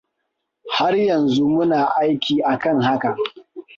[0.75, 3.15] Har yanzu muna aiki kan haka.